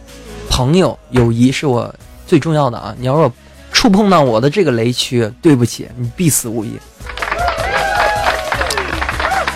[0.48, 1.92] 朋友友谊是我
[2.28, 2.94] 最重要的啊！
[2.96, 3.32] 你要是
[3.72, 6.78] 触碰到我的这个雷区，对不起，你必死无疑。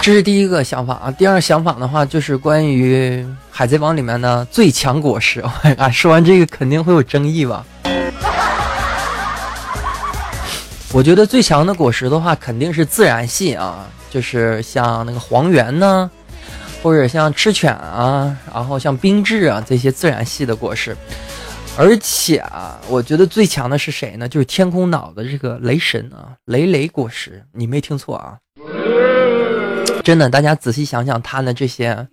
[0.06, 5.40] 这是第一个想法啊，第二想法的话就是关于《海贼王》里面的最强果实。
[5.76, 7.66] 啊，说完这个肯定会有争议吧？
[10.94, 16.08] 我觉得最强的果实的话肯定是自然系啊，就是像那个黄猿呢，
[16.84, 20.96] 或者像赤犬啊，然后像冰质啊这些自然系的果实。
[21.76, 24.28] 而且啊，我觉得最强的是谁呢？
[24.28, 28.36] 就是天空岛的这个雷神啊，雷雷果实，你没听错啊。
[30.06, 32.06] 真的，大家仔细想想，他的这些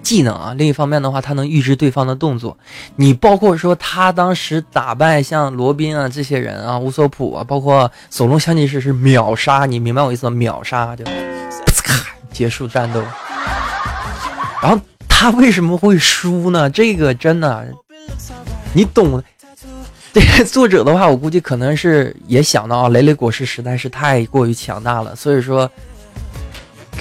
[0.00, 2.56] 技能啊，另一方面的话，他能预知对方的动作。
[2.94, 10.36] 你包括说他当时打败像罗宾啊这些人啊，乌索普啊，包括索隆相继是是秒杀，你明白我意思吗？
[10.36, 11.04] 秒杀就
[11.82, 13.02] 咔结束战斗。
[14.62, 16.70] 然后他为什么会输呢？
[16.70, 17.66] 这个真的，
[18.72, 19.20] 你懂。
[20.12, 25.68] 这个作者的话，我估计可能是也想到啊，雷雷果实实在是太过于强大了，所以说。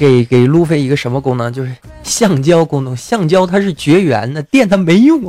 [0.02, 1.54] 给给路飞一个什么功能？
[1.54, 1.72] 就是
[2.02, 2.98] 橡胶功能。
[2.98, 5.22] 橡胶它是绝缘的，电它没用。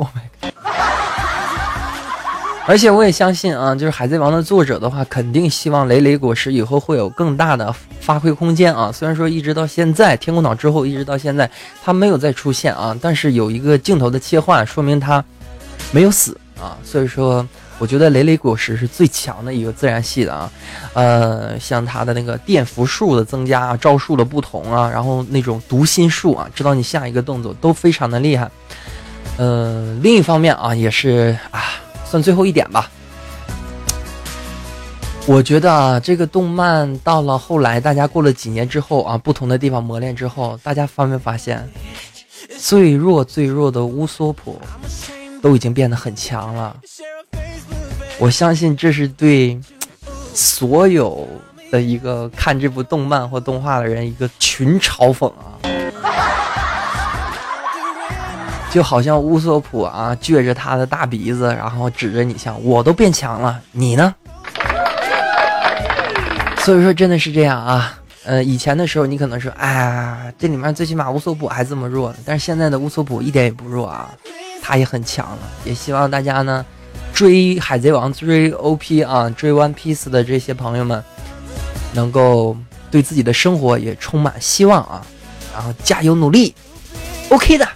[2.65, 8.91] 而且我也相信啊，就是海贼王的作者的话，肯定希望雷雷果实以后会有更大的发挥空间啊。
[8.91, 11.47] 虽然说一直到现在天空岛之后，一直到现在
[11.83, 15.23] 它没有再出现啊，但是有一个镜头的切换，说明它
[15.91, 16.75] 没有死啊。
[16.83, 17.47] 所以说。
[17.83, 20.49] 我觉得雷雷果实是最强的一个自然系的啊，
[20.93, 28.49] 呃，像它的那个电符数的增加啊、招数的不同啊，然后那种读心术啊，知道你下一个动作都非常的厉害。
[29.35, 31.59] 呃，另一方面啊，也是啊，
[32.05, 32.89] 算最后一点吧。
[35.25, 41.69] 我觉得啊，这个动漫到了后来，大家过了几年之后啊，不同的地方磨练之后，大家发没发现，
[42.57, 44.61] 最弱最弱的乌索普
[45.41, 46.77] 都已经变得很强了。
[48.23, 49.59] 我相信这是对
[50.33, 51.27] 所有
[51.69, 55.59] 的一个看这部动漫或动画的人一个群嘲讽啊！
[58.71, 64.15] 就好像乌索普啊，撅着他的大鼻子，然后指着你像我都变强了，你呢？
[66.59, 67.99] 所以说真的是这样啊！
[68.23, 74.09] 呃，以前的时候你可能说，哎，这里面最起码乌索普还这么弱，但是现在的乌索普一点也不弱啊，
[74.61, 75.39] 他也很强了。
[75.65, 76.65] 也希望大家呢。
[77.13, 81.03] 追海贼王、追 OP 啊、追 One Piece 的这些朋友们，
[81.93, 82.57] 能够
[82.89, 85.05] 对自己的生活也充满希望啊！
[85.53, 86.55] 然后加油努力
[87.29, 87.67] ，OK 的。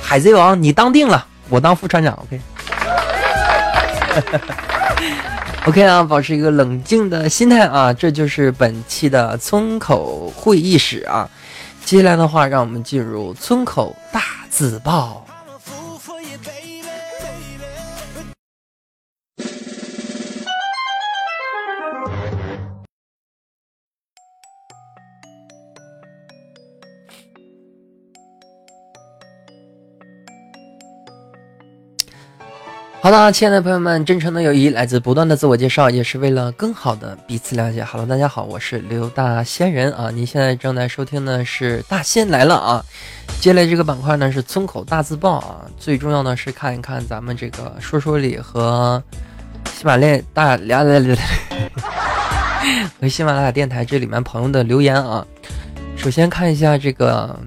[0.00, 2.40] 海贼王你当定了，我当副船长，OK。
[5.66, 11.28] OK 啊，保持一个冷静的心态啊，这就是本期的村口会议室啊。
[11.84, 15.23] 接下来的话，让我们进入村口大字报。
[33.04, 37.84] 好的，亲爱的朋友们，真诚的友谊来自不断的自我介绍，也是为了更好的彼此了解。
[37.84, 40.10] Hello，大家好，我是刘大仙人啊！
[40.10, 42.82] 您现在正在收听的是大仙来了啊！
[43.42, 49.02] 接下来这个板块呢是村口大字报啊，最重要的是看一看咱们这个说说里和
[49.74, 51.14] 喜马拉雅大俩俩俩
[53.02, 55.26] 和喜马拉雅电台这里面朋友的留言啊。
[55.94, 57.38] 首先看一下这个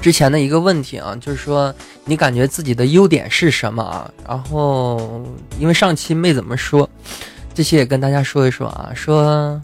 [0.00, 1.74] 之前的一个问题啊，就是说。
[2.04, 4.10] 你感觉自己的优点是什么啊？
[4.26, 5.24] 然后
[5.58, 6.88] 因为上期没怎么说，
[7.54, 8.90] 这期也跟大家说一说啊。
[8.94, 9.60] 说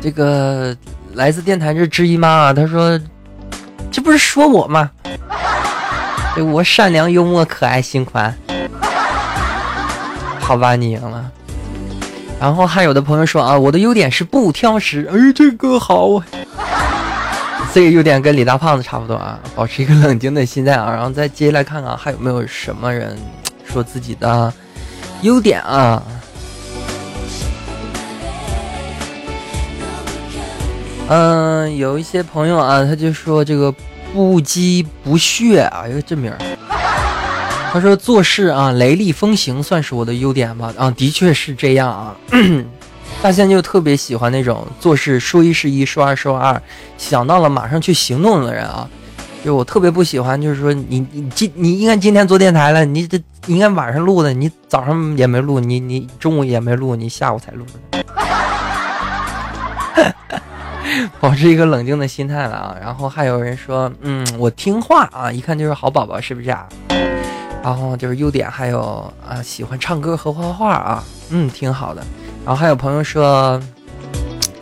[0.00, 0.76] 这个
[1.14, 3.00] 来自电台这知音妈啊，她说
[3.90, 4.90] 这不是说我吗？
[6.34, 8.36] 对我善良、幽默、可爱、心宽。
[10.40, 11.30] 好吧，你赢了。
[12.38, 15.08] 然后还有的朋友说啊，我的优点是不挑食。
[15.10, 16.22] 哎，这个好。
[17.78, 23.16] 这个优点跟李大胖子差不多啊，保持一个冷静的心态啊，然后再接下来看看还有没有什么人
[23.64, 24.52] 说自己的
[25.22, 26.02] 优点啊。
[31.08, 33.72] 嗯，有一些朋友啊，他就说这个
[34.12, 36.32] 不羁不屑啊，一个真名
[37.72, 40.74] 他说做事啊雷厉风行算是我的优点吧？
[40.76, 42.16] 啊，的确是这样啊。
[43.20, 46.62] 大仙就特别喜欢那种做事说一是一，说二说二，
[46.96, 48.88] 想到了马上去行动的人啊。
[49.44, 58.04] 就我特别不喜欢，就是说你你今你应该今天做电台了，你这应该晚上录的，你早上也没录，你你中午也没录，你下午才录的。
[61.20, 62.76] 保持一个冷静的心态了啊。
[62.80, 66.68] 然后还有人说，嗯，我听话啊，一看就是好宝宝，是不是啊？
[67.62, 72.04] 然后就是优点还有啊，喜欢唱歌和画画啊，嗯，挺好的。
[72.48, 73.60] 然后还有朋友说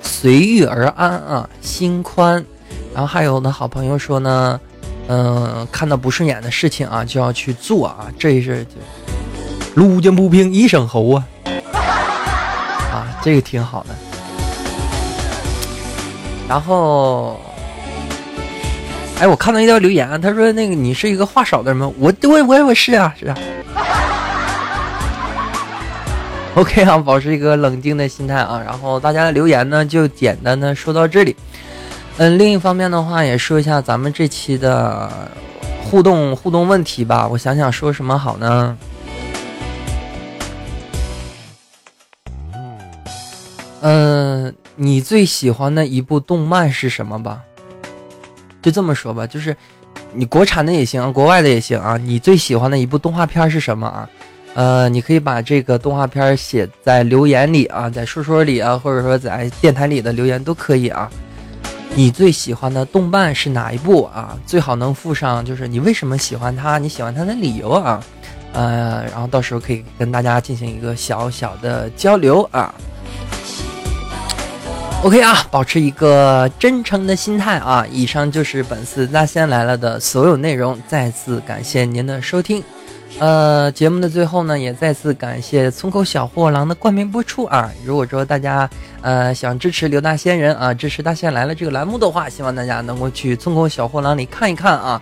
[0.02, 2.44] 随遇而安啊，心宽。
[2.92, 4.60] 然后还有的好朋友说呢，
[5.06, 8.66] 嗯，看到不顺眼的事情啊，就要去做啊，这是
[9.76, 11.24] 路见不平一声吼啊，
[12.90, 13.94] 啊，这个挺好的。
[16.48, 17.40] 然后，
[19.20, 21.88] 哎，我看到一条留言，他说那个你是一个话少的人吗？
[22.00, 23.38] 我我我我是啊，是啊。
[26.60, 28.62] OK 啊，保持一个冷静的心态啊。
[28.64, 31.36] 然后大家的留言呢，就简单的说到这里。
[32.16, 35.10] 嗯，另一方面的话，也说一下咱们这期的
[35.84, 37.28] 互动互动问题吧。
[37.28, 38.78] 我想想说什么好呢？
[43.82, 47.42] 嗯，你最喜欢的一部动漫是什么吧？
[48.62, 49.54] 就这么说吧，就是
[50.14, 51.98] 你国产的也行，国外的也行啊。
[51.98, 54.08] 你最喜欢的一部动画片是什么啊？
[54.56, 61.10] 呃，你可以把这个动画片写在留言里啊，在说说里啊，或者说在电台里的留言都可以啊。
[61.94, 64.34] 你最喜欢的动漫是哪一部啊？
[64.46, 68.02] 最好能附上就是你为什么喜欢它，你喜欢它的理由啊。
[68.54, 72.74] 呃，然后到时候可以跟大家进行一个小小的交流啊。
[75.02, 77.84] OK 啊，保持一个真诚的心态啊。
[77.92, 82.64] 以上就是本次大仙来了的所有内容，再次感谢您的收听。
[83.18, 87.72] 呃，节目的最后呢，也再次感谢村口小货郎的冠名播出啊！
[87.82, 88.68] 如果说大家
[89.00, 95.00] 呃想支持刘大仙人啊，支持大仙来了这个栏目的话，希望大家能够去村口小货郎里看一看啊。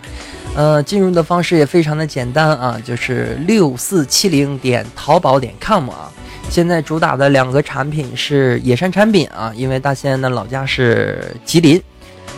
[0.55, 6.09] 呃，进入的方式也非常的简单啊，就是六四七零点淘宝点 com 啊。
[6.49, 11.83] 现在主打的两个产品是野山产品啊，因为大仙的老家是吉林。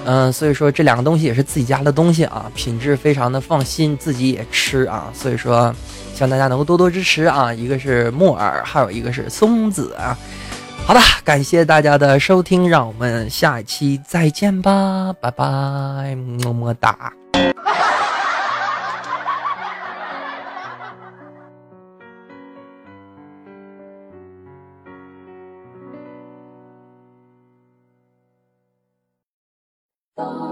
[0.05, 5.74] 嗯，所以说这两个东西也是自己家的东西啊，品质非常的放心，自己也吃啊，所以说
[6.14, 7.53] 希望大家能够多多支持啊。
[7.53, 10.16] 一个是木耳，还有一个是松子啊。
[10.86, 17.12] 好的，感谢大家的收听，让我们下一期再见吧，拜拜，么么哒。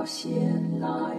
[0.04, 1.13] 先来。